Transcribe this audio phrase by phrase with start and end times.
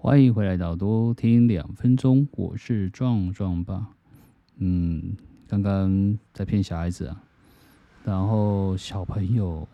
[0.00, 3.96] 欢迎回来到多听两分钟，我是壮壮爸。
[4.58, 5.16] 嗯，
[5.48, 7.20] 刚刚在骗小孩子啊，
[8.04, 9.66] 然后小朋友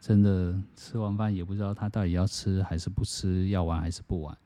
[0.00, 4.36] 真的吃完饭也不知道他到底要吃还是不吃，要玩还是不玩，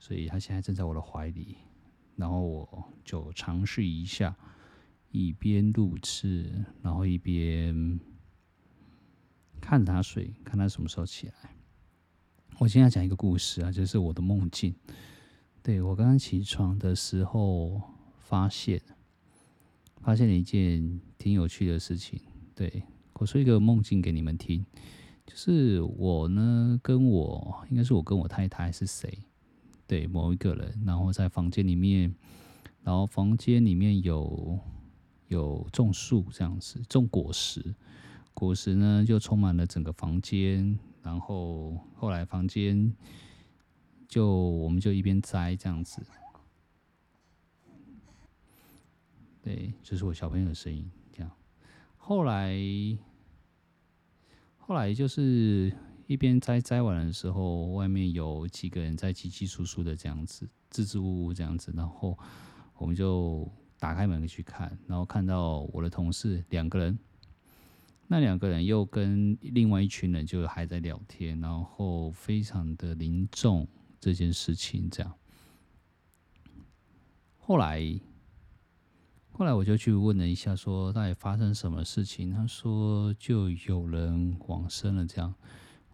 [0.00, 1.56] 所以他现在正在我的怀里，
[2.16, 4.34] 然后我就尝试一下，
[5.12, 8.00] 一边录制，然后一边。
[9.60, 11.54] 看他睡，看他什么时候起来。
[12.60, 14.74] 我今天要讲一个故事啊，就是我的梦境。
[15.62, 17.80] 对，我刚刚起床的时候，
[18.18, 18.78] 发现
[20.02, 22.20] 发现了一件挺有趣的事情。
[22.54, 22.82] 对，
[23.14, 24.62] 我说一个梦境给你们听，
[25.26, 29.10] 就是我呢，跟我应该是我跟我太太是谁？
[29.86, 32.14] 对，某一个人，然后在房间里面，
[32.82, 34.58] 然后房间里面有
[35.28, 37.74] 有种树这样子，种果实。
[38.34, 42.94] 果实呢，就充满了整个房间，然后后来房间
[44.06, 46.04] 就我们就一边摘这样子，
[49.42, 51.30] 对，就是我小朋友的声音这样。
[51.96, 52.54] 后来
[54.58, 55.72] 后来就是
[56.06, 62.18] 一边摘摘完的时候，外面有几个人在窸窸窣窣的这样子，支支吾吾这样子，然后
[62.76, 66.98] 我们就打开门去看，然后看到我的同事两个人。
[68.12, 73.64] 那两个人又跟另外一群人就还在聊天，然后非常的凝重
[74.00, 75.14] 这件事情这样。
[77.38, 77.80] 后来，
[79.30, 82.32] 后来我就去问了一下，说到底发生什么事情？
[82.32, 85.32] 他说就有人往生了这样。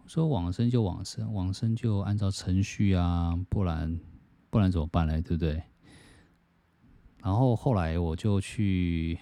[0.07, 3.99] 说往生就往生，往生就按照程序啊，不然
[4.49, 5.21] 不然怎么办呢？
[5.21, 5.61] 对不对？
[7.21, 9.19] 然后后来我就去。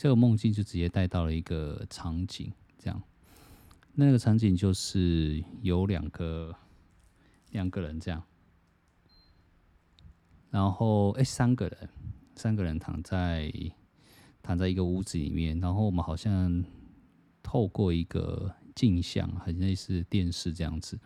[0.00, 3.02] 这个梦境就直接带到了一个场景，这样，
[3.92, 6.56] 那个场景就是有两个
[7.50, 8.22] 两个人这样，
[10.48, 11.90] 然后哎，三个人，
[12.34, 13.52] 三个人躺在
[14.40, 16.64] 躺在一个屋子里面，然后我们好像
[17.42, 20.98] 透过一个镜像，很类似电视这样子，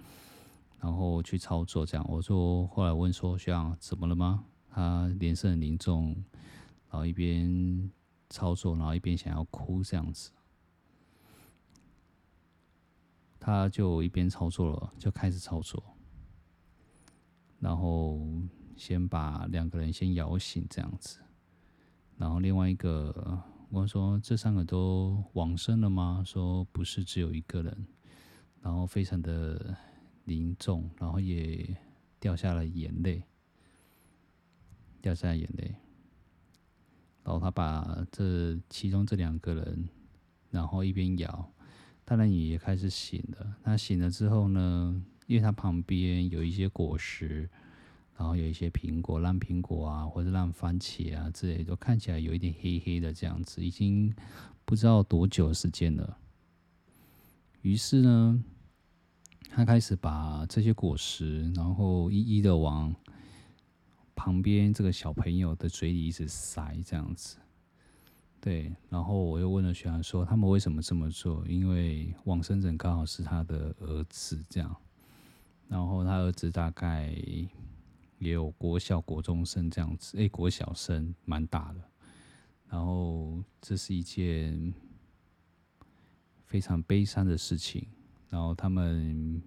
[0.78, 2.06] 然后去操作这样。
[2.08, 4.44] 我说后来问说学长怎么了吗？
[4.70, 6.14] 他脸色很凝重，
[6.88, 7.90] 然后一边。
[8.30, 10.30] 操作，然后一边想要哭这样子，
[13.38, 15.82] 他就一边操作了，就开始操作，
[17.60, 18.20] 然后
[18.76, 21.20] 先把两个人先摇醒这样子，
[22.16, 26.22] 然后另外一个我说这三个都往生了吗？
[26.24, 27.86] 说不是，只有一个人，
[28.60, 29.76] 然后非常的
[30.24, 31.76] 凝重，然后也
[32.18, 33.22] 掉下了眼泪，
[35.00, 35.74] 掉下了眼泪。
[37.24, 39.88] 然后他把这其中这两个人，
[40.50, 41.52] 然后一边摇，
[42.04, 43.56] 当然也开始醒了。
[43.64, 47.48] 他醒了之后呢，因为他旁边有一些果实，
[48.18, 54.14] 然后有一些苹果、烂苹果啊，或者烂番茄啊之类的，都看起来有一点黑黑的这样子，已经
[54.66, 56.18] 不知道多久时间了。
[57.62, 58.44] 于是呢，
[59.48, 62.94] 他开始把这些果实，然后一一的往。
[64.14, 67.36] 旁边这个小朋友的嘴里一直塞这样子，
[68.40, 71.44] 对，然后我又问了学长说，他们为什么这么做？
[71.48, 74.76] 因为往生者刚好是他的儿子这样，
[75.68, 77.14] 然后他儿子大概
[78.18, 81.80] 也有国小、国中生这样子，诶，国小生蛮大的，
[82.68, 84.72] 然后这是一件
[86.44, 87.86] 非常悲伤的事情，
[88.28, 89.42] 然后他们。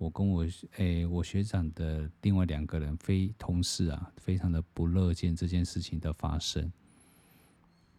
[0.00, 0.46] 我跟我
[0.78, 6.72] 诶、我学长的另外两个人非同事啊，非常的不乐见这件事情的发生，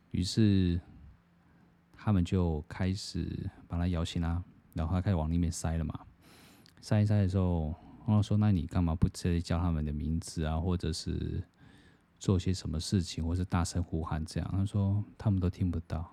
[0.09, 0.81] 于是
[1.94, 6.07] 他们就开始把他摇醒啦，然后他开始往里面塞了嘛，
[6.81, 7.75] 塞一塞的时候，
[8.07, 11.44] 然后说：“那你干嘛不直接叫他们的名字啊，或者是
[12.18, 16.12] 做些什么事情，或是大声呼喊这样？”他说：“他们都听不到，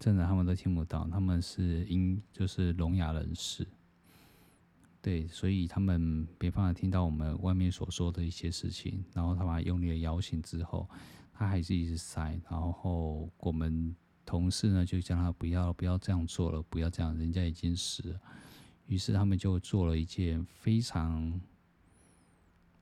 [0.00, 3.64] 真的，他们都听不到，他们是音，就是聋哑人士。”
[5.02, 5.98] 对，所以他们
[6.38, 9.02] 没办法听到我们外面所说的一些事情。
[9.14, 10.86] 然后他把他用力的摇醒之后，
[11.32, 12.38] 他还是一直塞。
[12.50, 18.20] 然后我们同事呢就叫他不要不要这样做了，不要这样，人家已经死了。
[18.88, 21.40] 于是他们就做了一件非常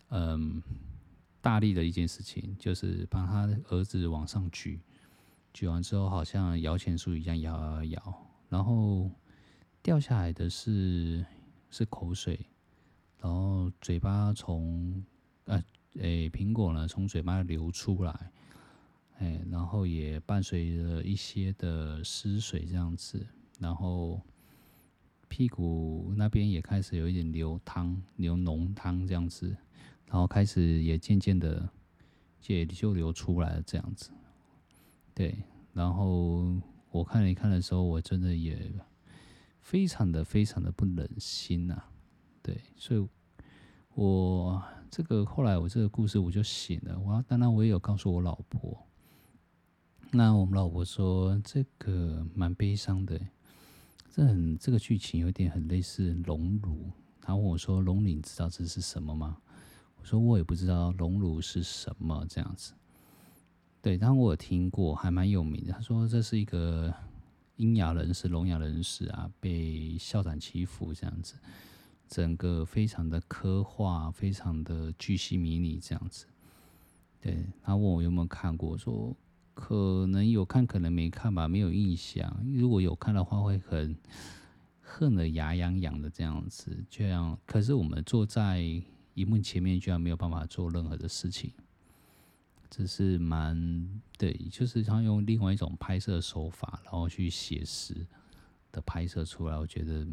[0.08, 0.60] 嗯
[1.40, 4.80] 大力的一件事情，就是把他的儿子往上举，
[5.52, 9.08] 举完之后好像摇钱树一样摇摇摇，然后
[9.80, 11.24] 掉下来的是。
[11.70, 12.38] 是口水，
[13.20, 15.04] 然后嘴巴从
[15.44, 15.62] 呃
[15.94, 18.30] 诶苹果呢从嘴巴流出来，
[19.18, 23.26] 哎，然后也伴随着一些的湿水这样子，
[23.58, 24.20] 然后
[25.28, 29.56] 屁股那边也开始有一点流汤，流浓汤这样子，
[30.06, 31.68] 然后开始也渐渐的
[32.46, 34.10] 也就流出来了这样子。
[35.14, 35.36] 对，
[35.72, 36.56] 然后
[36.90, 38.72] 我看了一看的时候，我真的也
[39.68, 41.82] 非常的非常的不忍心呐、
[42.40, 43.06] 对，所以
[43.94, 48.82] 我这个后来我这个故事我就醒了，我当然我也有告诉我老婆。
[50.10, 53.20] 那我们老婆说这个蛮悲伤的，
[54.10, 56.90] 这很这个剧情有点很类似龙乳。
[57.20, 59.36] 她问我说：“龙岭，知道这是什么吗？”
[60.00, 62.72] 我说：“我也不知道龙乳是什么。”这样子，
[63.82, 65.74] 对，当然我有听过，还蛮有名的。
[65.74, 66.94] 他说这是一个
[67.58, 71.34] 聋哑人士、聋哑人士啊，被校长欺负这样子，
[72.08, 76.26] 整个非常的刻画，非常的巨细靡遗这样子。
[77.20, 79.16] 对，他问我有没有看过，说。
[79.60, 82.32] 可能有看，可能没看吧，没有印象。
[82.54, 83.96] 如果有看的话，会很
[84.80, 86.84] 恨得牙痒痒的这样子。
[86.88, 88.60] 这样，可是我们坐在
[89.14, 91.50] 荧幕前面，居然没有办法做任何的事情，
[92.70, 98.06] 这是蛮对，就是他用另外一种拍摄手法，然后去写实
[98.70, 99.56] 的拍摄出来。
[99.56, 100.06] 我觉得，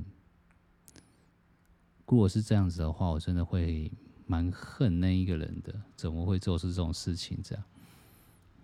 [2.08, 3.92] 如果是这样子的话，我真的会
[4.26, 7.40] 蛮恨那一个人的，怎么会做出这种事情？
[7.44, 7.64] 这样，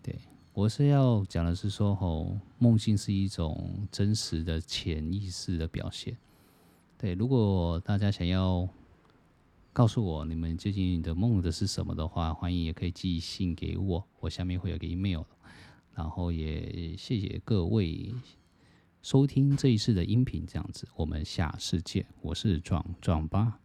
[0.01, 0.15] 对。
[0.53, 6.17] 我是要讲的是说，吼，梦境是一种真实的潜意识的表现。
[6.97, 8.67] 对，如果大家想要
[9.73, 15.23] 告诉我你们最近的梦的是什么的话，欢迎也可以寄信给我，我下面会有个 email。
[15.93, 18.13] 然后也谢谢各位
[19.01, 22.05] 收听这一次的音频，这样子，我们下次见。
[22.21, 23.59] 我是壮壮吧，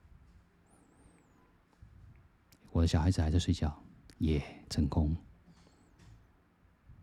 [2.70, 3.82] 我的小孩子还在睡觉，
[4.18, 5.16] 耶，成功。